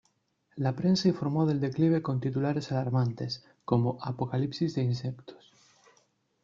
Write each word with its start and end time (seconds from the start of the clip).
La 0.55 0.73
prensa 0.75 1.07
informó 1.09 1.45
del 1.45 1.59
declive 1.61 2.01
con 2.01 2.19
titulares 2.19 2.71
alarmantes, 2.71 3.45
como 3.65 3.99
"Apocalipsis 4.01 4.73
de 4.73 4.81
insectos". 4.81 5.53